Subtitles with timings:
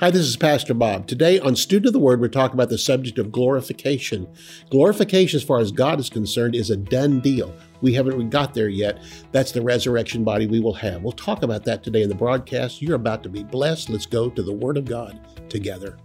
[0.00, 1.06] Hi, this is Pastor Bob.
[1.06, 4.26] Today on Student of the Word, we're talking about the subject of glorification.
[4.70, 7.54] Glorification, as far as God is concerned, is a done deal.
[7.82, 9.02] We haven't got there yet.
[9.30, 11.02] That's the resurrection body we will have.
[11.02, 12.80] We'll talk about that today in the broadcast.
[12.80, 13.90] You're about to be blessed.
[13.90, 15.20] Let's go to the Word of God
[15.50, 15.98] together.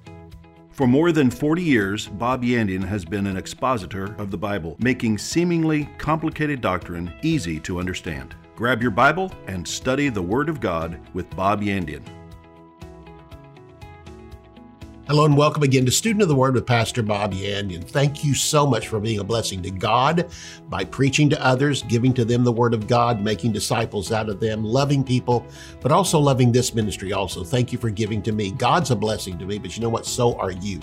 [0.71, 5.19] For more than 40 years, Bob Yandian has been an expositor of the Bible, making
[5.19, 8.35] seemingly complicated doctrine easy to understand.
[8.57, 12.03] Grab your Bible and study the Word of God with Bob Yandian.
[15.07, 17.83] Hello and welcome again to Student of the Word with Pastor Bob Yandian.
[17.83, 20.31] Thank you so much for being a blessing to God
[20.67, 24.39] by preaching to others, giving to them the Word of God, making disciples out of
[24.39, 25.45] them, loving people,
[25.79, 27.43] but also loving this ministry also.
[27.43, 28.49] Thank you for giving to me.
[28.49, 30.07] God's a blessing to me, but you know what?
[30.07, 30.79] So are you.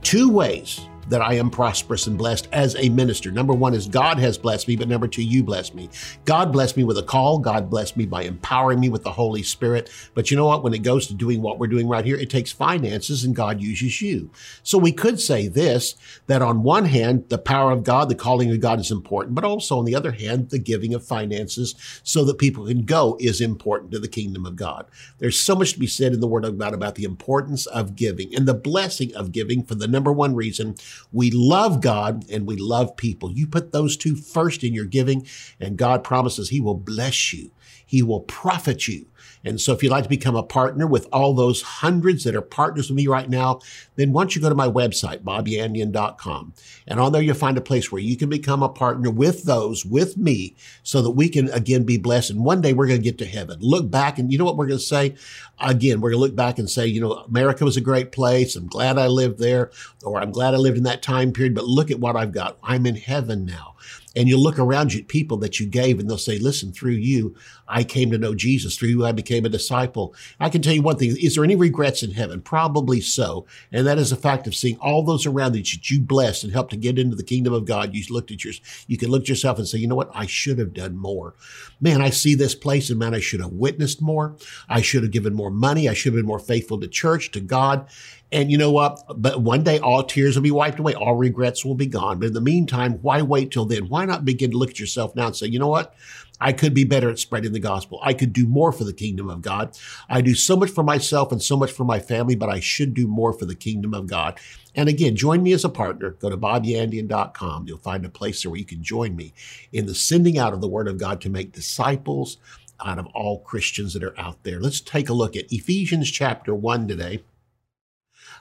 [0.00, 3.30] Two ways that I am prosperous and blessed as a minister.
[3.30, 5.88] Number one is God has blessed me, but number two, you bless me.
[6.24, 7.38] God blessed me with a call.
[7.38, 9.90] God blessed me by empowering me with the Holy Spirit.
[10.14, 10.62] But you know what?
[10.62, 13.60] When it goes to doing what we're doing right here, it takes finances and God
[13.60, 14.30] uses you.
[14.62, 15.94] So we could say this,
[16.26, 19.44] that on one hand, the power of God, the calling of God is important, but
[19.44, 23.40] also on the other hand, the giving of finances so that people can go is
[23.40, 24.86] important to the kingdom of God.
[25.18, 27.96] There's so much to be said in the word of God about the importance of
[27.96, 30.74] giving and the blessing of giving for the number one reason
[31.12, 33.30] we love God and we love people.
[33.30, 35.26] You put those two first in your giving,
[35.60, 37.50] and God promises He will bless you.
[37.84, 39.06] He will profit you.
[39.46, 42.42] And so if you'd like to become a partner with all those hundreds that are
[42.42, 43.60] partners with me right now,
[43.94, 46.52] then don't you go to my website, bobyandian.com.
[46.86, 49.84] And on there you'll find a place where you can become a partner with those,
[49.84, 52.30] with me, so that we can again be blessed.
[52.30, 53.58] And one day we're going to get to heaven.
[53.60, 55.14] Look back and you know what we're going to say?
[55.60, 58.56] Again, we're going to look back and say, you know, America was a great place.
[58.56, 59.70] I'm glad I lived there,
[60.04, 62.58] or I'm glad I lived in that time period, but look at what I've got.
[62.62, 63.76] I'm in heaven now.
[64.16, 66.92] And you look around you at people that you gave and they'll say, listen, through
[66.92, 67.36] you,
[67.68, 68.76] I came to know Jesus.
[68.76, 70.14] Through you, I became a disciple.
[70.40, 71.14] I can tell you one thing.
[71.20, 72.40] Is there any regrets in heaven?
[72.40, 73.46] Probably so.
[73.72, 76.70] And that is a fact of seeing all those around that you blessed and helped
[76.70, 77.94] to get into the kingdom of God.
[77.94, 80.10] You looked at yours, you can look at yourself and say, you know what?
[80.14, 81.34] I should have done more.
[81.80, 84.36] Man, I see this place and man, I should have witnessed more.
[84.68, 85.88] I should have given more money.
[85.88, 87.88] I should have been more faithful to church, to God.
[88.32, 89.00] And you know what?
[89.16, 90.94] But one day all tears will be wiped away.
[90.94, 92.18] All regrets will be gone.
[92.18, 93.88] But in the meantime, why wait till then?
[93.88, 95.94] Why not begin to look at yourself now and say, you know what?
[96.40, 97.98] I could be better at spreading the gospel.
[98.02, 99.78] I could do more for the kingdom of God.
[100.08, 102.92] I do so much for myself and so much for my family, but I should
[102.94, 104.38] do more for the kingdom of God.
[104.74, 106.10] And again, join me as a partner.
[106.10, 107.66] Go to bobyandian.com.
[107.66, 109.32] You'll find a place there where you can join me
[109.72, 112.36] in the sending out of the word of God to make disciples
[112.84, 114.60] out of all Christians that are out there.
[114.60, 117.22] Let's take a look at Ephesians chapter 1 today.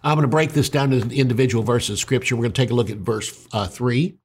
[0.06, 2.36] I'm going to break this down into individual verses of scripture.
[2.36, 4.16] We're going to take a look at verse uh, 3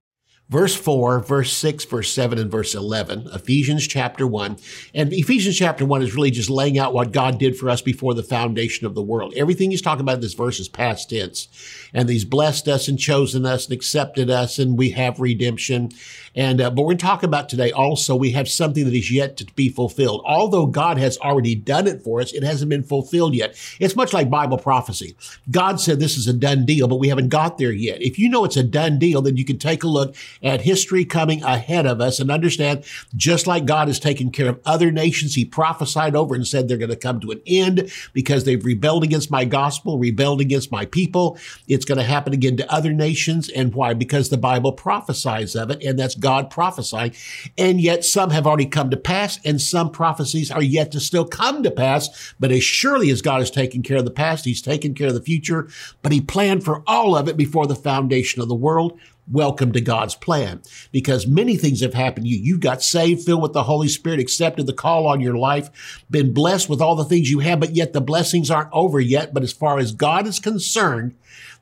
[0.50, 4.58] verse 4, verse 6, verse 7, and verse 11, Ephesians chapter 1.
[4.94, 8.14] And Ephesians chapter 1 is really just laying out what God did for us before
[8.14, 9.32] the foundation of the world.
[9.36, 11.48] Everything he's talking about in this verse is past tense.
[11.94, 15.90] And he's blessed us and chosen us and accepted us, and we have redemption.
[16.34, 19.46] And, uh, but we're talking about today also, we have something that is yet to
[19.54, 20.22] be fulfilled.
[20.24, 23.56] Although God has already done it for us, it hasn't been fulfilled yet.
[23.80, 25.16] It's much like Bible prophecy.
[25.50, 28.00] God said this is a done deal, but we haven't got there yet.
[28.02, 31.04] If you know it's a done deal, then you can take a look at history
[31.04, 32.84] coming ahead of us and understand
[33.16, 36.76] just like God has taken care of other nations, he prophesied over and said they're
[36.76, 40.84] going to come to an end because they've rebelled against my gospel, rebelled against my
[40.84, 41.38] people.
[41.66, 43.48] It's going to happen again to other nations.
[43.48, 43.94] And why?
[43.94, 47.14] Because the Bible prophesies of it and that's God prophesying.
[47.58, 51.24] And yet some have already come to pass and some prophecies are yet to still
[51.24, 52.34] come to pass.
[52.38, 55.14] But as surely as God has taken care of the past, he's taken care of
[55.14, 55.68] the future,
[56.02, 58.98] but he planned for all of it before the foundation of the world
[59.30, 60.60] welcome to God's plan
[60.90, 62.38] because many things have happened to you.
[62.38, 66.34] You got saved, filled with the Holy Spirit, accepted the call on your life, been
[66.34, 69.32] blessed with all the things you have, but yet the blessings aren't over yet.
[69.32, 71.14] But as far as God is concerned,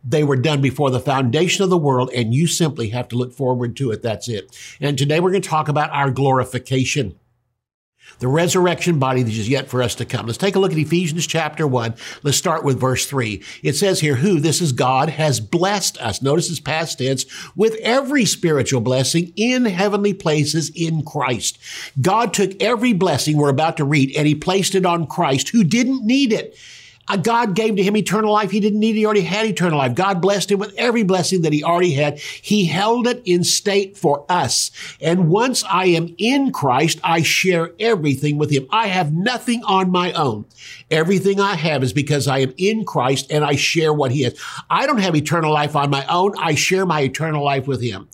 [0.05, 3.33] they were done before the foundation of the world, and you simply have to look
[3.33, 4.03] forward to it.
[4.03, 4.57] That's it.
[4.81, 7.19] And today we're going to talk about our glorification
[8.19, 10.27] the resurrection body that is yet for us to come.
[10.27, 11.95] Let's take a look at Ephesians chapter 1.
[12.23, 13.43] Let's start with verse 3.
[13.63, 16.21] It says here, who, this is God, has blessed us.
[16.21, 17.25] Notice it's past tense,
[17.55, 21.59] with every spiritual blessing in heavenly places in Christ.
[22.01, 25.63] God took every blessing we're about to read and he placed it on Christ who
[25.63, 26.57] didn't need it.
[27.09, 28.51] Uh, God gave to him eternal life.
[28.51, 28.97] He didn't need.
[28.97, 29.95] He already had eternal life.
[29.95, 32.19] God blessed him with every blessing that he already had.
[32.19, 34.71] He held it in state for us.
[35.01, 38.67] And once I am in Christ, I share everything with him.
[38.71, 40.45] I have nothing on my own.
[40.91, 44.39] Everything I have is because I am in Christ and I share what he has.
[44.71, 46.35] I don't have eternal life on my own.
[46.39, 48.09] I share my eternal life with him.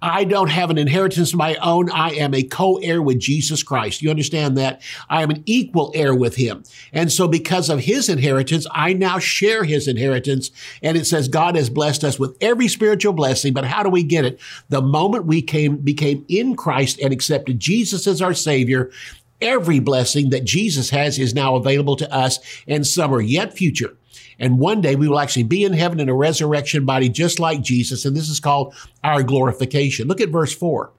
[0.00, 1.90] I don't have an inheritance of my own.
[1.90, 4.00] I am a co-heir with Jesus Christ.
[4.00, 4.80] You understand that?
[5.08, 6.62] I am an equal heir with him.
[6.92, 10.50] And so because of his inheritance, I now share his inheritance.
[10.82, 13.52] And it says God has blessed us with every spiritual blessing.
[13.52, 14.38] But how do we get it?
[14.68, 18.92] The moment we came, became in Christ and accepted Jesus as our savior,
[19.40, 23.96] every blessing that Jesus has is now available to us and some are yet future.
[24.38, 27.60] And one day we will actually be in heaven in a resurrection body just like
[27.62, 28.04] Jesus.
[28.04, 30.08] And this is called our glorification.
[30.08, 30.92] Look at verse four.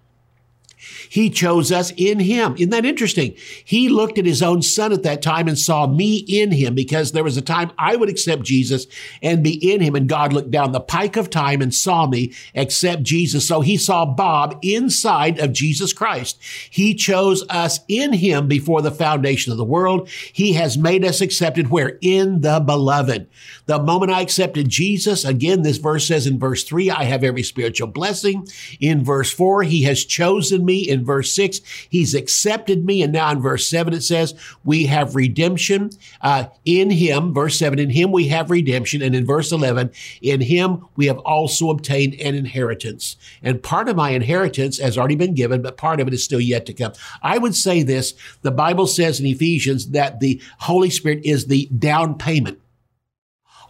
[1.09, 2.55] He chose us in him.
[2.55, 3.35] Isn't that interesting?
[3.65, 7.11] He looked at his own son at that time and saw me in him because
[7.11, 8.85] there was a time I would accept Jesus
[9.21, 9.95] and be in him.
[9.95, 13.47] And God looked down the pike of time and saw me accept Jesus.
[13.47, 16.39] So he saw Bob inside of Jesus Christ.
[16.69, 20.07] He chose us in him before the foundation of the world.
[20.31, 21.97] He has made us accepted where?
[22.01, 23.27] In the beloved.
[23.65, 27.43] The moment I accepted Jesus, again, this verse says in verse three, I have every
[27.43, 28.47] spiritual blessing.
[28.79, 30.87] In verse four, he has chosen me.
[30.87, 33.01] In verse six, he's accepted me.
[33.03, 35.91] And now in verse seven, it says, we have redemption
[36.21, 37.33] uh, in him.
[37.33, 39.01] Verse seven, in him we have redemption.
[39.01, 39.91] And in verse 11,
[40.21, 43.15] in him we have also obtained an inheritance.
[43.41, 46.41] And part of my inheritance has already been given, but part of it is still
[46.41, 46.93] yet to come.
[47.21, 51.67] I would say this, the Bible says in Ephesians that the Holy Spirit is the
[51.77, 52.59] down payment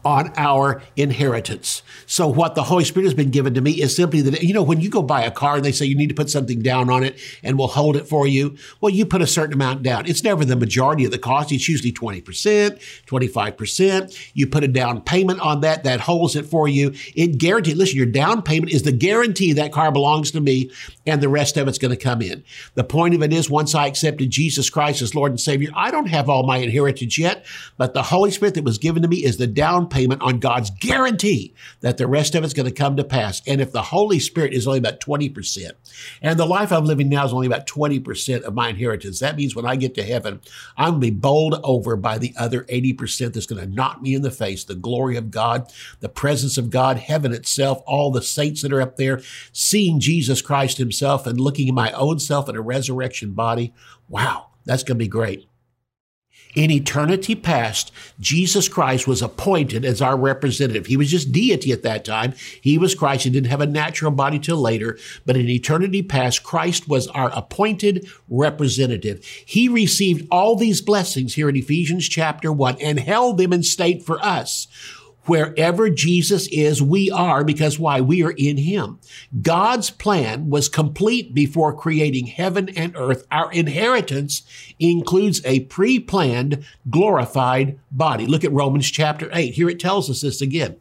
[0.05, 1.81] on our inheritance.
[2.05, 4.63] So what the Holy Spirit has been given to me is simply that, you know,
[4.63, 6.89] when you go buy a car and they say you need to put something down
[6.89, 8.57] on it and we'll hold it for you.
[8.81, 10.07] Well, you put a certain amount down.
[10.07, 11.51] It's never the majority of the cost.
[11.51, 12.23] It's usually 20%,
[13.05, 14.29] 25%.
[14.33, 15.83] You put a down payment on that.
[15.83, 16.93] That holds it for you.
[17.15, 20.71] It guarantees, listen, your down payment is the guarantee that car belongs to me
[21.05, 22.43] and the rest of it's going to come in.
[22.75, 25.91] The point of it is once I accepted Jesus Christ as Lord and Savior, I
[25.91, 27.45] don't have all my inheritance yet,
[27.77, 30.69] but the Holy Spirit that was given to me is the down payment on God's
[30.69, 33.41] guarantee that the rest of it's going to come to pass.
[33.47, 35.71] And if the Holy Spirit is only about 20%,
[36.21, 39.55] and the life I'm living now is only about 20% of my inheritance, that means
[39.55, 40.41] when I get to heaven,
[40.77, 44.15] I'm going to be bowled over by the other 80% that's going to knock me
[44.15, 44.63] in the face.
[44.63, 48.81] The glory of God, the presence of God, heaven itself, all the saints that are
[48.81, 53.31] up there, seeing Jesus Christ himself and looking at my own self in a resurrection
[53.31, 53.73] body.
[54.07, 55.48] Wow, that's going to be great.
[56.55, 60.87] In eternity past, Jesus Christ was appointed as our representative.
[60.87, 62.33] He was just deity at that time.
[62.59, 63.25] He was Christ.
[63.25, 64.97] He didn't have a natural body till later.
[65.27, 69.23] But in eternity past, Christ was our appointed representative.
[69.45, 74.01] He received all these blessings here in Ephesians chapter 1 and held them in state
[74.01, 74.67] for us.
[75.29, 78.01] Wherever Jesus is, we are because why?
[78.01, 78.99] We are in him.
[79.43, 83.27] God's plan was complete before creating heaven and earth.
[83.29, 84.41] Our inheritance
[84.79, 88.25] includes a pre-planned, glorified body.
[88.25, 89.53] Look at Romans chapter 8.
[89.53, 90.77] Here it tells us this again.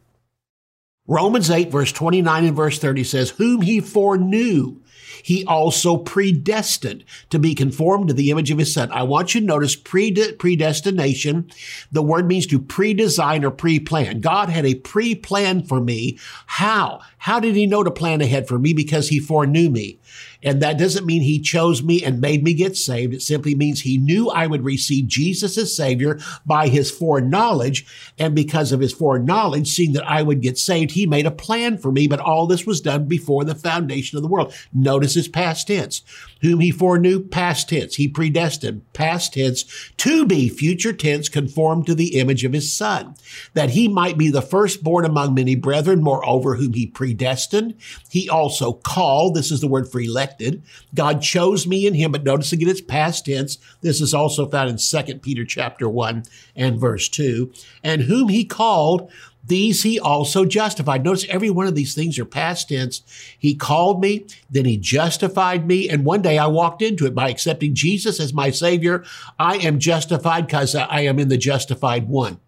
[1.07, 4.81] Romans 8 verse 29 and verse 30 says, whom he foreknew,
[5.23, 8.91] he also predestined to be conformed to the image of his son.
[8.93, 11.51] I want you to notice predestination.
[11.93, 14.21] The word means to pre-design or pre-plan.
[14.21, 16.19] God had a pre-plan for me.
[16.47, 17.01] How?
[17.19, 18.73] How did he know to plan ahead for me?
[18.73, 19.99] Because he foreknew me.
[20.41, 23.13] And that doesn't mean he chose me and made me get saved.
[23.13, 27.85] It simply means he knew I would receive Jesus as Savior by his foreknowledge.
[28.21, 31.77] And because of his foreknowledge, seeing that I would get saved, he made a plan
[31.77, 32.07] for me.
[32.07, 34.55] But all this was done before the foundation of the world.
[34.73, 36.03] Notice past tense.
[36.41, 37.97] Whom he foreknew, past tense.
[37.97, 39.65] He predestined, past tense,
[39.97, 43.17] to be future tense, conformed to the image of his son,
[43.55, 46.01] that he might be the firstborn among many brethren.
[46.01, 47.75] Moreover, whom he predestined,
[48.09, 49.35] he also called.
[49.35, 50.63] This is the word for elected.
[50.95, 53.59] God chose me in him, but notice again it's past tense.
[53.81, 56.23] This is also found in 2 Peter chapter 1
[56.55, 57.53] and verse 2.
[57.83, 59.11] And whom he called,
[59.49, 61.05] these he also justified.
[61.05, 63.03] Notice every one of these things are past tense.
[63.39, 67.29] He called me, then he justified me, and one day I walked into it by
[67.29, 69.05] accepting Jesus as my Savior.
[69.39, 72.41] I am justified because I am in the justified one.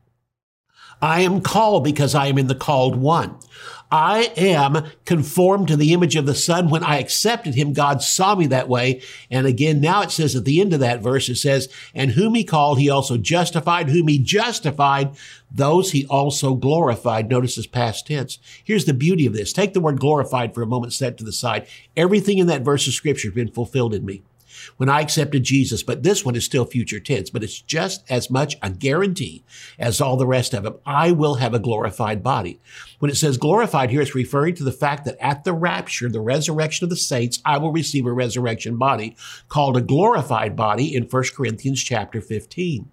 [1.02, 3.37] I am called because I am in the called one.
[3.90, 6.70] I am conformed to the image of the Son.
[6.70, 9.02] When I accepted him, God saw me that way.
[9.30, 12.35] And again, now it says at the end of that verse, it says, and whom
[12.35, 13.88] he called, he also justified.
[13.88, 15.16] Whom he justified,
[15.50, 17.28] those he also glorified.
[17.28, 18.38] Notice his past tense.
[18.62, 19.52] Here's the beauty of this.
[19.52, 21.66] Take the word glorified for a moment, set to the side.
[21.97, 24.23] Everything in that verse of scripture has been fulfilled in me
[24.76, 28.31] when I accepted Jesus, but this one is still future tense, but it's just as
[28.31, 29.45] much a guarantee
[29.79, 30.76] as all the rest of them.
[30.85, 32.61] I will have a glorified body.
[32.99, 36.21] When it says glorified here, it's referring to the fact that at the rapture, the
[36.21, 39.17] resurrection of the saints, I will receive a resurrection body
[39.49, 42.90] called a glorified body in 1 Corinthians chapter 15.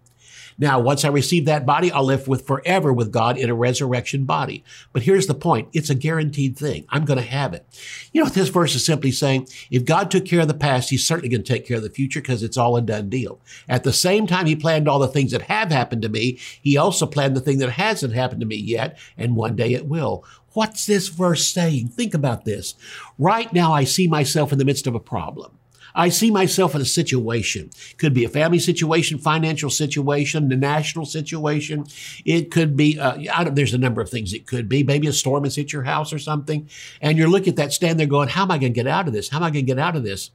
[0.60, 4.26] Now, once I receive that body, I'll live with forever with God in a resurrection
[4.26, 4.64] body.
[4.92, 5.70] But here's the point.
[5.74, 6.86] It's a guaranteed thing.
[6.90, 7.66] I'm going to have it.
[8.12, 11.06] You know, this verse is simply saying, if God took care of the past, he's
[11.06, 13.40] certainly going to take care of the future because it's all a done deal.
[13.70, 16.40] At the same time, he planned all the things that have happened to me.
[16.62, 18.98] He also planned the thing that hasn't happened to me yet.
[19.18, 20.26] And one day it will.
[20.54, 21.90] What's this verse saying?
[21.90, 22.74] Think about this.
[23.20, 25.57] Right now, I see myself in the midst of a problem.
[25.98, 27.72] I see myself in a situation.
[27.98, 31.88] Could be a family situation, financial situation, the national situation.
[32.24, 33.18] It could be, uh,
[33.50, 34.84] there's a number of things it could be.
[34.84, 36.70] Maybe a storm has hit your house or something.
[37.02, 39.08] And you're looking at that stand there going, how am I going to get out
[39.08, 39.30] of this?
[39.30, 40.30] How am I going to get out of this?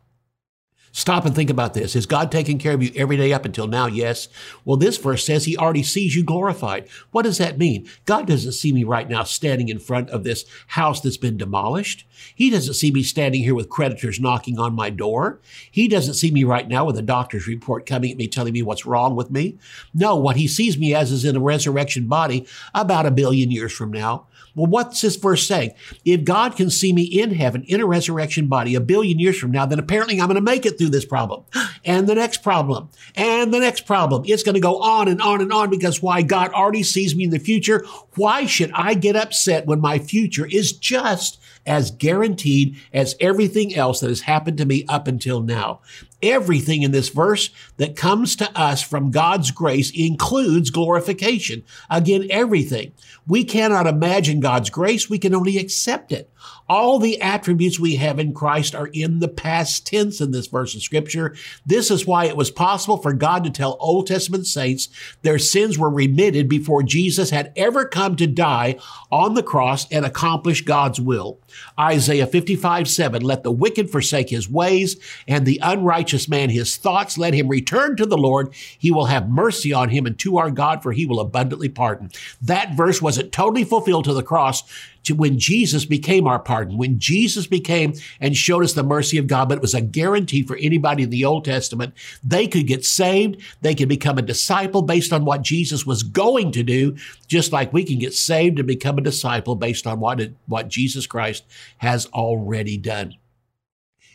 [0.95, 1.97] Stop and think about this.
[1.97, 3.87] Is God taking care of you every day up until now?
[3.87, 4.29] Yes.
[4.67, 6.87] Well, this verse says he already sees you glorified.
[7.13, 7.89] What does that mean?
[8.05, 12.07] God doesn't see me right now standing in front of this house that's been demolished.
[12.35, 15.41] He doesn't see me standing here with creditors knocking on my door.
[15.71, 18.63] He doesn't see me right now with a doctor's report coming at me telling me
[18.63, 19.57] what's wrong with me.
[19.95, 23.73] No, what he sees me as is in a resurrection body about a billion years
[23.73, 24.27] from now.
[24.55, 25.73] Well, what's this verse saying?
[26.05, 29.51] If God can see me in heaven in a resurrection body a billion years from
[29.51, 31.45] now, then apparently I'm going to make it through this problem
[31.85, 34.25] and the next problem and the next problem.
[34.27, 36.23] It's going to go on and on and on because why?
[36.23, 37.85] God already sees me in the future.
[38.17, 44.01] Why should I get upset when my future is just as guaranteed as everything else
[44.01, 45.81] that has happened to me up until now?
[46.21, 51.63] Everything in this verse that comes to us from God's grace includes glorification.
[51.91, 52.93] Again, everything.
[53.27, 55.09] We cannot imagine God's grace.
[55.09, 56.31] We can only accept it.
[56.73, 60.75] All the attributes we have in Christ are in the past tense in this verse
[60.75, 61.37] of scripture.
[61.67, 64.89] This is why it was possible for God to tell Old Testament saints
[65.21, 68.79] their sins were remitted before Jesus had ever come to die
[69.11, 71.39] on the cross and accomplish God's will.
[71.79, 74.97] Isaiah 55, 7, let the wicked forsake his ways
[75.29, 77.19] and the unrighteous man his thoughts.
[77.19, 78.55] Let him return to the Lord.
[78.79, 82.11] He will have mercy on him and to our God, for he will abundantly pardon.
[82.41, 84.63] That verse wasn't totally fulfilled to the cross
[85.05, 89.27] to when Jesus became our pardon, when Jesus became and showed us the mercy of
[89.27, 91.95] God, but it was a guarantee for anybody in the Old Testament.
[92.23, 93.41] They could get saved.
[93.61, 97.73] They could become a disciple based on what Jesus was going to do, just like
[97.73, 101.45] we can get saved and become a disciple based on what, it, what Jesus Christ
[101.79, 103.17] has already done.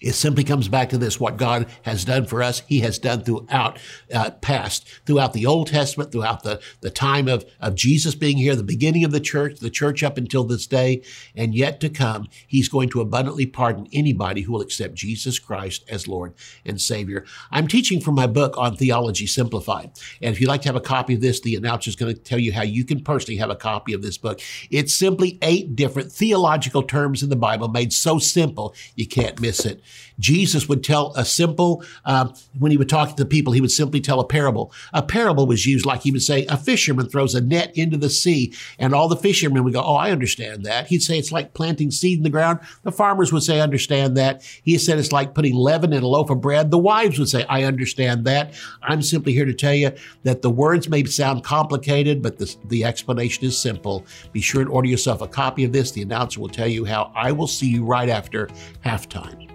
[0.01, 3.23] It simply comes back to this what God has done for us, He has done
[3.23, 3.79] throughout
[4.13, 8.55] uh, past, throughout the Old Testament, throughout the, the time of, of Jesus being here,
[8.55, 11.01] the beginning of the church, the church up until this day,
[11.35, 12.27] and yet to come.
[12.45, 16.33] He's going to abundantly pardon anybody who will accept Jesus Christ as Lord
[16.65, 17.25] and Savior.
[17.51, 19.91] I'm teaching from my book on Theology Simplified.
[20.21, 22.19] And if you'd like to have a copy of this, the announcer is going to
[22.19, 24.39] tell you how you can personally have a copy of this book.
[24.69, 29.65] It's simply eight different theological terms in the Bible made so simple you can't miss
[29.65, 29.81] it.
[30.19, 33.71] Jesus would tell a simple, uh, when he would talk to the people, he would
[33.71, 34.71] simply tell a parable.
[34.93, 38.09] A parable was used like he would say, a fisherman throws a net into the
[38.09, 40.87] sea, and all the fishermen would go, Oh, I understand that.
[40.87, 42.59] He'd say it's like planting seed in the ground.
[42.83, 44.43] The farmers would say, understand that.
[44.63, 46.71] He said it's like putting leaven in a loaf of bread.
[46.71, 48.53] The wives would say, I understand that.
[48.81, 49.91] I'm simply here to tell you
[50.23, 54.05] that the words may sound complicated, but the, the explanation is simple.
[54.31, 55.91] Be sure and order yourself a copy of this.
[55.91, 58.47] The announcer will tell you how I will see you right after
[58.85, 59.46] halftime.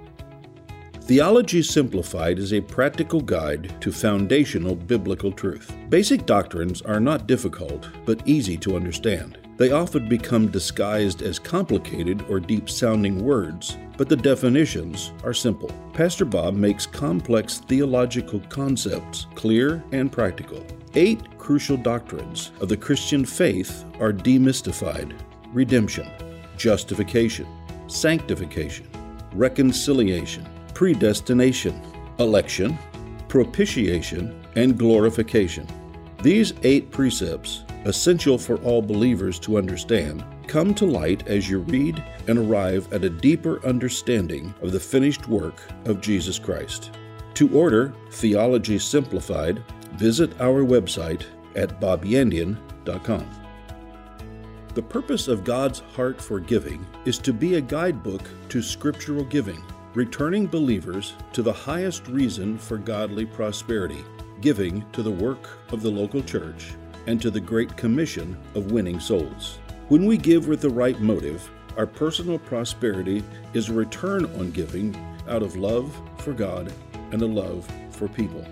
[1.05, 5.75] Theology Simplified is a practical guide to foundational biblical truth.
[5.89, 9.37] Basic doctrines are not difficult, but easy to understand.
[9.57, 15.73] They often become disguised as complicated or deep sounding words, but the definitions are simple.
[15.93, 20.65] Pastor Bob makes complex theological concepts clear and practical.
[20.95, 25.19] Eight crucial doctrines of the Christian faith are demystified
[25.53, 26.09] redemption,
[26.57, 27.49] justification,
[27.89, 28.87] sanctification,
[29.35, 31.81] reconciliation predestination,
[32.19, 32.79] election,
[33.29, 35.67] propitiation, and glorification.
[36.23, 42.03] These eight precepts, essential for all believers to understand, come to light as you read
[42.29, 46.93] and arrive at a deeper understanding of the finished work of Jesus Christ.
[47.35, 49.65] To order Theology Simplified,
[49.95, 51.25] visit our website
[51.57, 53.31] at bobyandian.com.
[54.75, 59.63] The purpose of God's heart for giving is to be a guidebook to scriptural giving
[59.95, 64.03] returning believers to the highest reason for godly prosperity,
[64.41, 66.75] giving to the work of the local church
[67.07, 69.59] and to the great commission of winning souls.
[69.89, 73.23] When we give with the right motive, our personal prosperity
[73.53, 74.97] is a return on giving
[75.29, 76.73] out of love for God
[77.11, 78.45] and a love for people.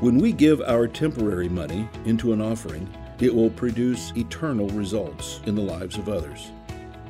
[0.00, 5.54] When we give our temporary money into an offering, it will produce eternal results in
[5.54, 6.50] the lives of others.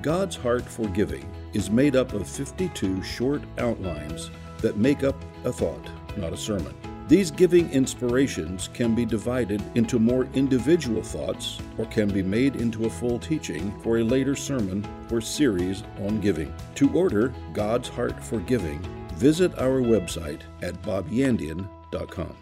[0.02, 5.52] God's heart for giving is made up of 52 short outlines that make up a
[5.52, 6.74] thought, not a sermon.
[7.08, 12.86] These giving inspirations can be divided into more individual thoughts or can be made into
[12.86, 16.54] a full teaching for a later sermon or series on giving.
[16.76, 18.80] To order God's Heart for Giving,
[19.16, 22.41] visit our website at bobyandian.com.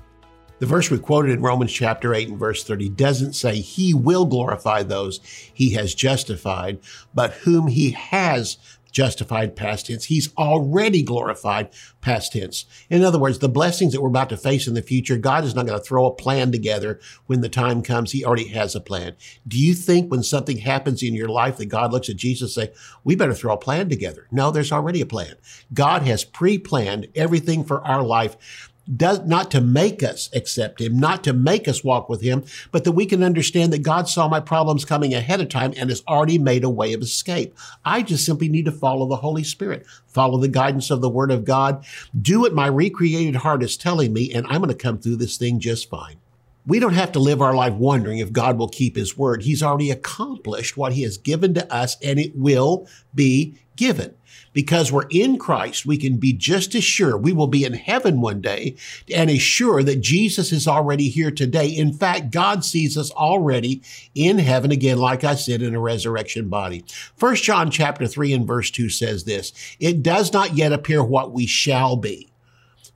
[0.61, 4.27] The verse we quoted in Romans chapter 8 and verse 30 doesn't say he will
[4.27, 5.19] glorify those
[5.51, 6.77] he has justified,
[7.15, 8.57] but whom he has
[8.91, 10.05] justified past tense.
[10.05, 12.65] He's already glorified past tense.
[12.91, 15.55] In other words, the blessings that we're about to face in the future, God is
[15.55, 18.11] not going to throw a plan together when the time comes.
[18.11, 19.15] He already has a plan.
[19.47, 22.67] Do you think when something happens in your life that God looks at Jesus and
[22.67, 24.27] say, we better throw a plan together?
[24.29, 25.35] No, there's already a plan.
[25.73, 31.23] God has pre-planned everything for our life does not to make us accept him, not
[31.23, 34.39] to make us walk with him, but that we can understand that God saw my
[34.39, 37.55] problems coming ahead of time and has already made a way of escape.
[37.85, 41.31] I just simply need to follow the Holy Spirit, follow the guidance of the Word
[41.31, 41.85] of God,
[42.19, 45.37] do what my recreated heart is telling me, and I'm going to come through this
[45.37, 46.20] thing just fine.
[46.65, 49.43] We don't have to live our life wondering if God will keep his word.
[49.43, 54.13] He's already accomplished what he has given to us and it will be given.
[54.53, 58.21] Because we're in Christ, we can be just as sure we will be in heaven
[58.21, 58.75] one day
[59.13, 61.67] and as sure that Jesus is already here today.
[61.67, 63.81] In fact, God sees us already
[64.13, 66.83] in heaven again, like I said, in a resurrection body.
[67.15, 71.31] First John chapter three and verse two says this, it does not yet appear what
[71.31, 72.31] we shall be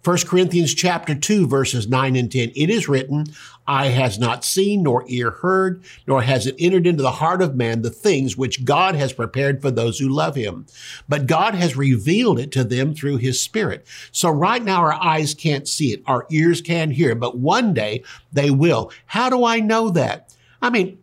[0.06, 2.52] 1 Corinthians chapter 2 verses 9 and 10.
[2.56, 3.26] It is written,
[3.68, 7.56] eye has not seen nor ear heard, nor has it entered into the heart of
[7.56, 10.66] man the things which God has prepared for those who love him.
[11.10, 13.86] But God has revealed it to them through his spirit.
[14.12, 16.04] So right now our eyes can't see it.
[16.06, 18.92] Our ears can't hear it, but one day they will.
[19.06, 20.36] How do I know that?
[20.62, 21.00] I mean,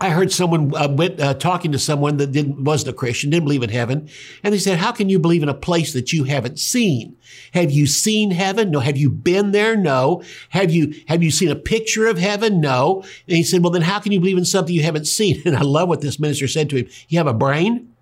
[0.00, 3.46] I heard someone uh, went uh, talking to someone that didn't wasn't a Christian, didn't
[3.46, 4.08] believe in heaven,
[4.44, 7.16] and they said, "How can you believe in a place that you haven't seen?
[7.52, 8.70] Have you seen heaven?
[8.70, 8.78] No.
[8.78, 9.76] Have you been there?
[9.76, 10.22] No.
[10.50, 12.60] Have you have you seen a picture of heaven?
[12.60, 15.42] No." And he said, "Well, then how can you believe in something you haven't seen?"
[15.48, 16.88] And I love what this minister said to him.
[17.08, 17.92] You have a brain?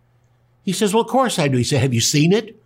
[0.65, 2.61] He says, "Well, of course I do." He said, "Have you seen it?"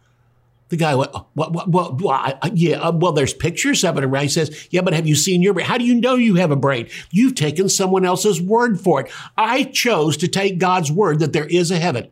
[0.70, 4.22] The guy went, what, what yeah, uh, well, there's pictures of it around.
[4.22, 5.66] He says, yeah, but have you seen your brain?
[5.66, 6.88] How do you know you have a brain?
[7.11, 9.12] You've taken someone else's word for it.
[9.37, 12.11] I chose to take God's word that there is a heaven.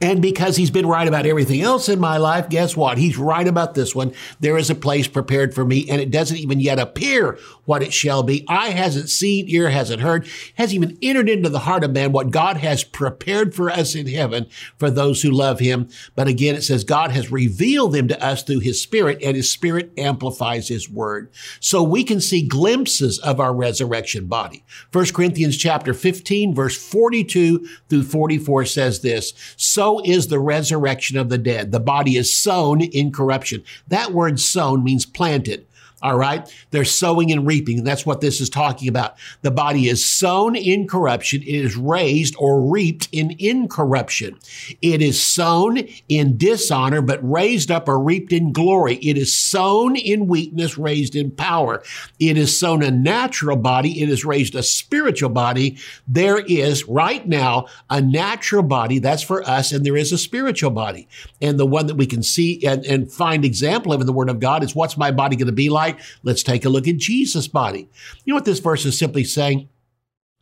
[0.00, 2.98] And because he's been right about everything else in my life, guess what?
[2.98, 4.12] He's right about this one.
[4.40, 7.92] There is a place prepared for me, and it doesn't even yet appear what it
[7.92, 8.44] shall be.
[8.48, 12.30] Eye hasn't seen, ear hasn't heard, hasn't even entered into the heart of man what
[12.30, 14.46] God has prepared for us in heaven
[14.76, 15.88] for those who love him.
[16.14, 19.50] But again, it says God has revealed them to us through his spirit, and his
[19.50, 21.30] spirit amplifies his word.
[21.60, 24.64] So we can see glimpses of our resurrection body.
[24.92, 31.28] 1 Corinthians chapter 15, verse 42 through 44 says this, so is the resurrection of
[31.28, 31.72] the dead.
[31.72, 33.62] The body is sown in corruption.
[33.88, 35.66] That word sown means planted.
[36.04, 36.46] All right.
[36.70, 37.78] They're sowing and reaping.
[37.78, 39.16] And that's what this is talking about.
[39.40, 41.40] The body is sown in corruption.
[41.40, 44.38] It is raised or reaped in incorruption.
[44.82, 45.78] It is sown
[46.10, 48.96] in dishonor, but raised up or reaped in glory.
[48.96, 51.82] It is sown in weakness, raised in power.
[52.18, 54.02] It is sown a natural body.
[54.02, 55.78] It is raised a spiritual body.
[56.06, 58.98] There is right now a natural body.
[58.98, 59.72] That's for us.
[59.72, 61.08] And there is a spiritual body.
[61.40, 64.28] And the one that we can see and, and find example of in the word
[64.28, 65.93] of God is what's my body going to be like?
[66.22, 67.88] Let's take a look at Jesus' body.
[68.24, 69.68] You know what this verse is simply saying?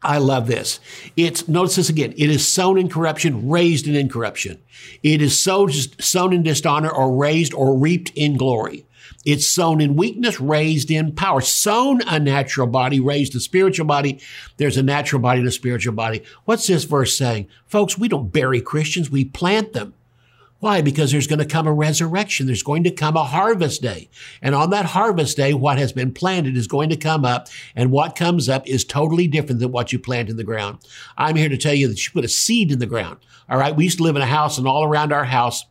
[0.05, 0.81] I love this.
[1.17, 2.12] It's, notice this again.
[2.17, 4.61] It is sown in corruption, raised in incorruption.
[5.03, 8.85] It is sown, sown in dishonor or raised or reaped in glory.
[9.25, 11.41] It's sown in weakness, raised in power.
[11.41, 14.21] Sown a natural body, raised a spiritual body.
[14.57, 16.25] There's a natural body and a spiritual body.
[16.45, 17.49] What's this verse saying?
[17.67, 19.95] Folks, we don't bury Christians, we plant them.
[20.62, 20.81] Why?
[20.81, 22.46] Because there's going to come a resurrection.
[22.46, 24.09] There's going to come a harvest day.
[24.40, 27.48] And on that harvest day, what has been planted is going to come up.
[27.75, 30.79] And what comes up is totally different than what you plant in the ground.
[31.18, 33.18] I'm here to tell you that you put a seed in the ground.
[33.48, 33.75] All right.
[33.75, 35.64] We used to live in a house and all around our house,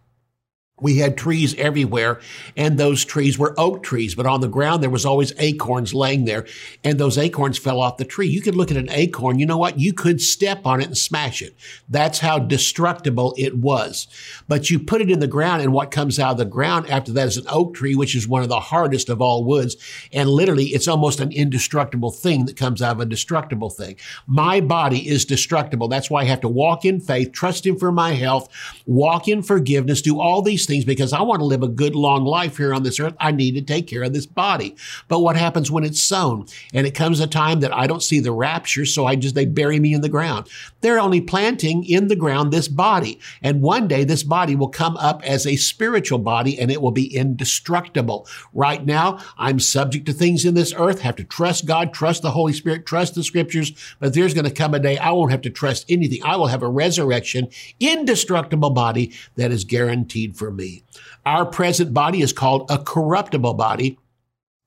[0.82, 2.20] we had trees everywhere
[2.56, 6.26] and those trees were oak trees but on the ground there was always acorns laying
[6.26, 6.46] there
[6.84, 8.28] and those acorns fell off the tree.
[8.28, 9.80] You could look at an acorn you know what?
[9.80, 11.56] You could step on it and smash it.
[11.89, 14.08] That's how destructible it was.
[14.48, 17.12] But you put it in the ground and what comes out of the ground after
[17.13, 19.76] that is an oak tree which is one of the hardest of all woods
[20.13, 23.96] and literally it's almost an indestructible thing that comes out of a destructible thing.
[24.28, 25.88] My body is destructible.
[25.88, 28.48] That's why i have to walk in faith trust him for my health
[28.86, 32.24] walk in forgiveness do all these things because I want to live a good long
[32.24, 33.14] life here on this earth.
[33.20, 34.76] I need to take care of this body.
[35.08, 36.46] But what happens when it's sown?
[36.74, 39.46] And it comes a time that I don't see the rapture, so I just, they
[39.46, 40.48] bury me in the ground.
[40.80, 43.20] They're only planting in the ground this body.
[43.44, 46.92] And one day this body will come up as a spiritual body and it will
[46.92, 48.28] be indestructible.
[48.54, 52.32] Right now, I'm subject to things in this earth, have to trust God, trust the
[52.32, 53.74] Holy Spirit, trust the scriptures.
[54.00, 56.24] But there's going to come a day I won't have to trust anything.
[56.24, 60.84] I will have a resurrection, indestructible body that is guaranteed for me me.
[61.26, 63.97] Our present body is called a corruptible body.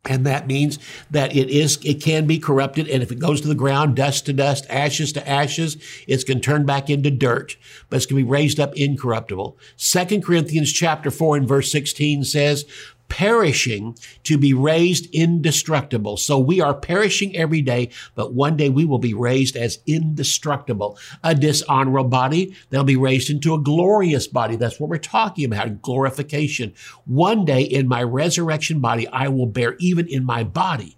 [0.06, 0.78] And that means
[1.10, 2.88] that it is, it can be corrupted.
[2.90, 6.42] And if it goes to the ground, dust to dust, ashes to ashes, it's going
[6.42, 7.56] to turn back into dirt,
[7.88, 9.56] but it's going to be raised up incorruptible.
[9.76, 12.66] Second Corinthians chapter four and verse 16 says,
[13.08, 16.16] perishing to be raised indestructible.
[16.16, 20.98] So we are perishing every day, but one day we will be raised as indestructible.
[21.22, 24.56] A dishonorable body they'll be raised into a glorious body.
[24.56, 26.74] That's what we're talking about, glorification.
[27.04, 30.96] One day in my resurrection body, I will bear even in my body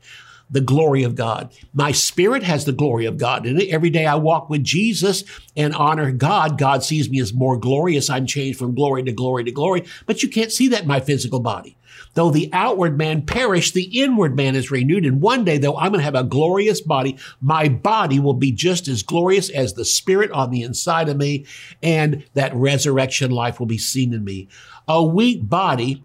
[0.51, 1.53] the glory of God.
[1.75, 3.69] My spirit has the glory of God in it.
[3.69, 5.25] Every day I walk with Jesus
[5.57, 6.59] and honor God.
[6.59, 8.09] God sees me as more glorious.
[8.09, 11.01] I'm changed from glory to glory to glory, but you can't see that in my
[11.01, 11.77] physical body.
[12.16, 15.05] Though the outward man perish, the inward man is renewed.
[15.05, 18.52] And one day, though I'm going to have a glorious body, my body will be
[18.52, 21.44] just as glorious as the spirit on the inside of me.
[21.83, 24.48] And that resurrection life will be seen in me.
[24.88, 26.05] A weak body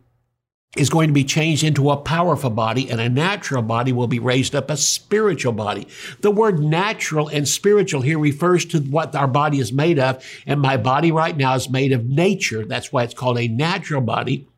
[0.76, 4.20] is going to be changed into a powerful body and a natural body will be
[4.20, 5.88] raised up a spiritual body.
[6.20, 10.26] The word natural and spiritual here refers to what our body is made of.
[10.46, 12.66] And my body right now is made of nature.
[12.66, 14.50] That's why it's called a natural body.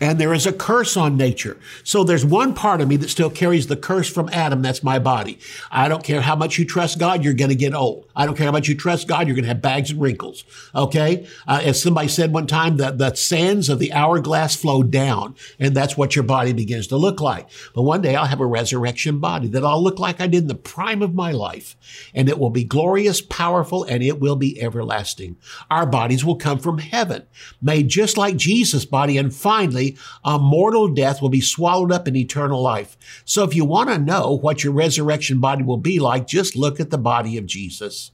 [0.00, 1.58] And there is a curse on nature.
[1.84, 4.62] So there's one part of me that still carries the curse from Adam.
[4.62, 5.38] That's my body.
[5.70, 8.06] I don't care how much you trust God, you're going to get old.
[8.14, 10.44] I don't care how much you trust God, you're going to have bags and wrinkles.
[10.74, 11.26] Okay?
[11.46, 15.74] Uh, as somebody said one time, that the sands of the hourglass flow down, and
[15.74, 17.48] that's what your body begins to look like.
[17.74, 20.48] But one day I'll have a resurrection body that I'll look like I did in
[20.48, 21.76] the prime of my life.
[22.14, 25.36] And it will be glorious, powerful, and it will be everlasting.
[25.70, 27.26] Our bodies will come from heaven,
[27.60, 29.79] made just like Jesus' body, and finally
[30.24, 32.96] a mortal death will be swallowed up in eternal life.
[33.24, 36.80] So if you want to know what your resurrection body will be like, just look
[36.80, 38.12] at the body of Jesus.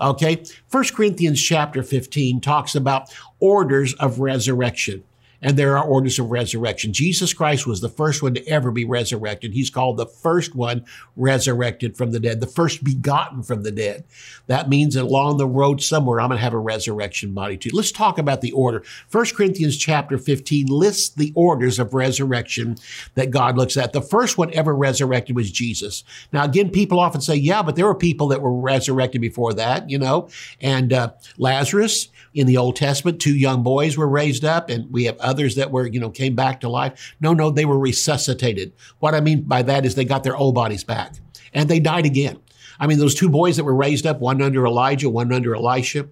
[0.00, 0.44] Okay.
[0.68, 5.04] First Corinthians chapter 15 talks about orders of resurrection
[5.40, 6.92] and there are orders of resurrection.
[6.92, 9.52] Jesus Christ was the first one to ever be resurrected.
[9.52, 10.84] He's called the first one
[11.16, 14.04] resurrected from the dead, the first begotten from the dead.
[14.46, 17.70] That means that along the road somewhere, I'm going to have a resurrection body too.
[17.72, 18.82] Let's talk about the order.
[19.08, 22.76] First Corinthians chapter 15 lists the orders of resurrection
[23.14, 23.92] that God looks at.
[23.92, 26.04] The first one ever resurrected was Jesus.
[26.32, 29.88] Now, again, people often say, yeah, but there were people that were resurrected before that,
[29.88, 30.28] you know,
[30.60, 35.04] and uh, Lazarus in the Old Testament, two young boys were raised up and we
[35.04, 37.14] have others that were, you know, came back to life.
[37.20, 38.72] No, no, they were resuscitated.
[38.98, 41.14] What I mean by that is they got their old bodies back
[41.52, 42.38] and they died again.
[42.80, 46.08] I mean, those two boys that were raised up, one under Elijah, one under Elisha,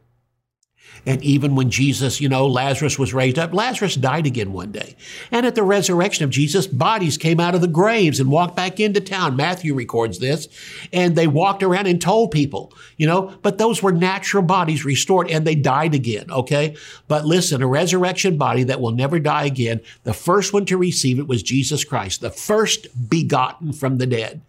[1.05, 4.97] and even when Jesus, you know, Lazarus was raised up, Lazarus died again one day.
[5.31, 8.81] And at the resurrection of Jesus, bodies came out of the graves and walked back
[8.81, 9.37] into town.
[9.37, 10.49] Matthew records this.
[10.93, 15.31] And they walked around and told people, you know, but those were natural bodies restored
[15.31, 16.77] and they died again, okay?
[17.09, 21.19] But listen, a resurrection body that will never die again, the first one to receive
[21.19, 24.41] it was Jesus Christ, the first begotten from the dead.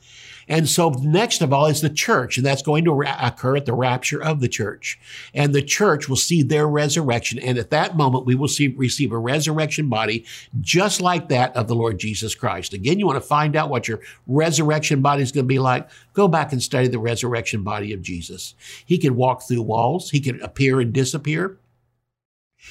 [0.48, 3.66] And so next of all is the church, and that's going to ra- occur at
[3.66, 5.00] the rapture of the church.
[5.34, 7.40] And the church will see their resurrection.
[7.40, 10.26] And at that moment, we will see, receive a resurrection body
[10.62, 12.74] just like that of the Lord Jesus Christ.
[12.74, 15.90] Again, you want to find out what your resurrection body is going to be like?
[16.14, 18.56] Go back and study the resurrection body of Jesus.
[18.86, 20.12] He can walk through walls.
[20.12, 21.58] He can appear and disappear.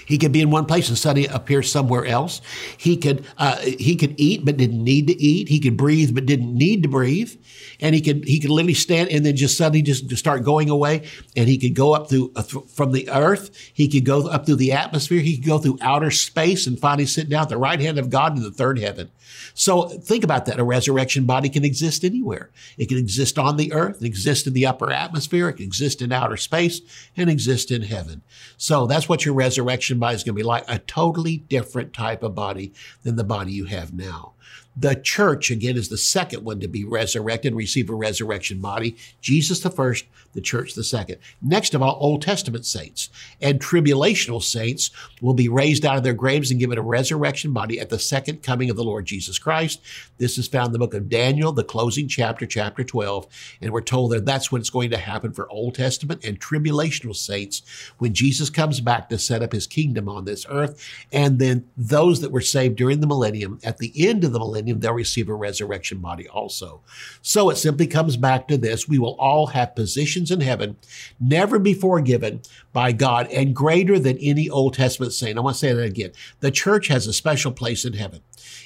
[0.05, 2.40] He could be in one place and suddenly appear somewhere else.
[2.77, 5.49] He could uh, he could eat but didn't need to eat.
[5.49, 7.35] He could breathe but didn't need to breathe.
[7.81, 11.09] And he could he could literally stand and then just suddenly just start going away.
[11.37, 13.51] And he could go up through uh, th- from the earth.
[13.72, 15.20] He could go up through the atmosphere.
[15.20, 18.11] He could go through outer space and finally sit down at the right hand of
[18.11, 19.11] God in the third heaven.
[19.55, 20.59] So think about that.
[20.59, 22.51] A resurrection body can exist anywhere.
[22.77, 26.12] It can exist on the earth, exist in the upper atmosphere, it can exist in
[26.12, 26.81] outer space,
[27.16, 28.22] and exist in heaven.
[28.57, 32.22] So that's what your resurrection body is going to be like a totally different type
[32.22, 34.34] of body than the body you have now.
[34.76, 38.96] The church, again, is the second one to be resurrected receive a resurrection body.
[39.20, 41.16] Jesus the first, the church the second.
[41.40, 43.08] Next of all, Old Testament saints
[43.40, 44.90] and tribulational saints
[45.22, 48.42] will be raised out of their graves and given a resurrection body at the second
[48.42, 49.80] coming of the Lord Jesus Christ.
[50.18, 53.26] This is found in the book of Daniel, the closing chapter, chapter 12.
[53.62, 57.16] And we're told that that's when it's going to happen for Old Testament and tribulational
[57.16, 57.62] saints
[57.98, 60.86] when Jesus comes back to set up his kingdom on this earth.
[61.12, 64.65] And then those that were saved during the millennium, at the end of the millennium,
[64.74, 66.83] they'll receive a resurrection body also.
[67.22, 68.88] So it simply comes back to this.
[68.88, 70.76] We will all have positions in heaven
[71.20, 75.38] never before given by God and greater than any Old Testament saint.
[75.38, 76.12] I want to say that again.
[76.40, 78.20] The church has a special place in heaven.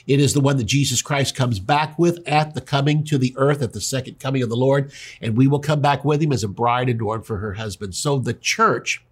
[0.06, 3.34] It is the one that Jesus Christ comes back with at the coming to the
[3.36, 6.32] earth, at the second coming of the Lord, and we will come back with him
[6.32, 7.94] as a bride adorned for her husband.
[7.94, 9.02] So the church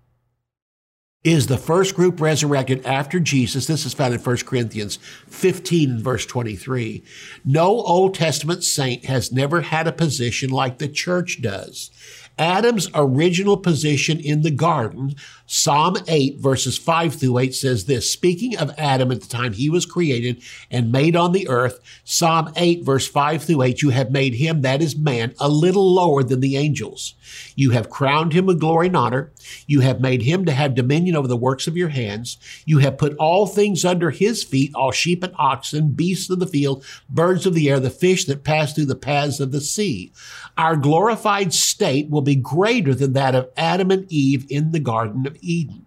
[1.24, 3.66] is the first group resurrected after Jesus.
[3.66, 7.02] This is found in 1 Corinthians 15 verse 23.
[7.44, 11.90] No Old Testament saint has never had a position like the church does.
[12.38, 15.16] Adam's original position in the garden,
[15.50, 19.70] Psalm 8 verses 5 through 8 says this, speaking of Adam at the time he
[19.70, 24.11] was created and made on the earth, Psalm 8 verse 5 through 8, you have
[24.11, 27.14] made him, that is man, a little lower than the angels.
[27.56, 29.32] You have crowned him with glory and honor.
[29.66, 32.37] You have made him to have dominion over the works of your hands.
[32.66, 36.46] You have put all things under his feet, all sheep and oxen, beasts of the
[36.46, 40.12] field, birds of the air, the fish that pass through the paths of the sea.
[40.58, 45.38] Our glorified state will be greater than that of Adam and Eve in the Garden
[45.40, 45.87] Eden.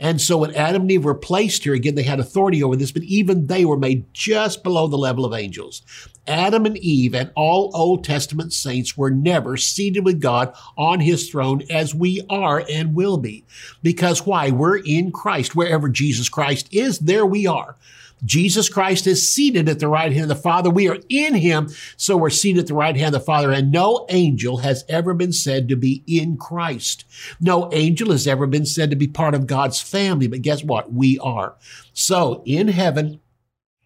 [0.00, 2.90] And so when Adam and Eve were placed here, again, they had authority over this,
[2.90, 5.82] but even they were made just below the level of angels.
[6.26, 11.28] Adam and Eve and all Old Testament saints were never seated with God on his
[11.28, 13.44] throne as we are and will be.
[13.82, 14.50] Because why?
[14.50, 15.54] We're in Christ.
[15.54, 17.76] Wherever Jesus Christ is, there we are.
[18.24, 20.70] Jesus Christ is seated at the right hand of the Father.
[20.70, 23.52] We are in him, so we're seated at the right hand of the Father.
[23.52, 27.04] And no angel has ever been said to be in Christ.
[27.40, 30.26] No angel has ever been said to be part of God's family.
[30.26, 30.92] But guess what?
[30.92, 31.56] We are.
[31.92, 33.20] So in heaven,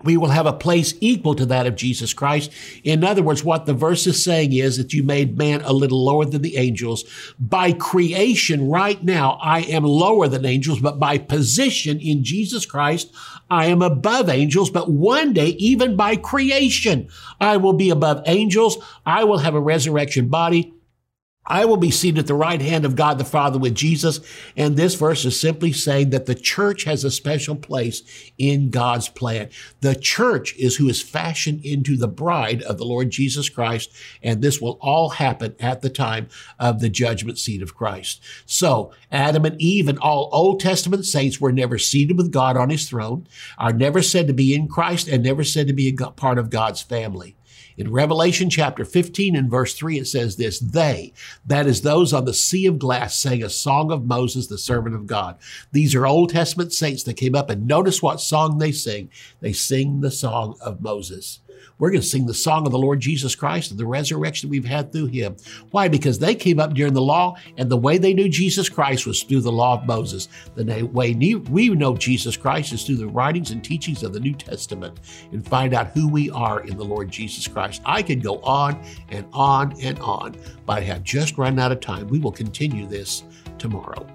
[0.05, 2.53] we will have a place equal to that of Jesus Christ.
[2.85, 6.05] In other words, what the verse is saying is that you made man a little
[6.05, 7.05] lower than the angels.
[7.39, 13.13] By creation, right now, I am lower than angels, but by position in Jesus Christ,
[13.51, 14.71] I am above angels.
[14.71, 17.09] But one day, even by creation,
[17.41, 18.77] I will be above angels.
[19.07, 20.74] I will have a resurrection body.
[21.47, 24.21] I will be seated at the right hand of God the Father with Jesus.
[24.57, 28.03] And this verse is simply saying that the church has a special place
[28.39, 29.51] in God's plan.
[29.81, 33.91] The church is who is fashioned into the bride of the Lord Jesus Christ.
[34.23, 36.29] And this will all happen at the time
[36.59, 38.23] of the judgment seat of Christ.
[38.47, 42.71] So Adam and Eve and all Old Testament saints were never seated with God on
[42.71, 43.27] his throne,
[43.59, 46.51] are never said to be in Christ and never said to be a part of
[46.51, 47.37] God's family.
[47.77, 51.13] In Revelation chapter 15 and verse 3, it says this, they,
[51.45, 54.95] that is those on the sea of glass, sang a song of Moses, the servant
[54.95, 55.37] of God.
[55.73, 59.11] These are Old Testament saints that came up and notice what song they sing.
[59.41, 61.41] They sing the song of Moses.
[61.79, 64.65] We're going to sing the song of the Lord Jesus Christ and the resurrection we've
[64.65, 65.37] had through him.
[65.71, 65.89] Why?
[65.89, 69.23] Because they came up during the law, and the way they knew Jesus Christ was
[69.23, 70.29] through the law of Moses.
[70.55, 74.35] The way we know Jesus Christ is through the writings and teachings of the New
[74.35, 75.01] Testament
[75.33, 77.83] and find out who we are in the Lord Jesus Christ.
[77.85, 81.81] I could go on and on and on, but I have just run out of
[81.81, 82.09] time.
[82.09, 83.25] We will continue this
[83.59, 84.07] tomorrow.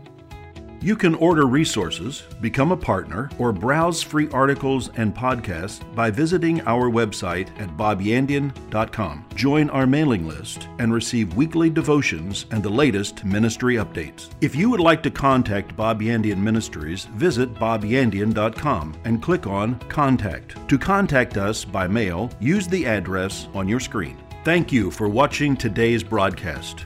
[0.81, 6.61] You can order resources, become a partner, or browse free articles and podcasts by visiting
[6.61, 9.25] our website at bobyandian.com.
[9.35, 14.29] Join our mailing list and receive weekly devotions and the latest ministry updates.
[14.39, 20.55] If you would like to contact Bob Yandian Ministries, visit bobyandian.com and click on Contact.
[20.69, 24.17] To contact us by mail, use the address on your screen.
[24.45, 26.85] Thank you for watching today's broadcast.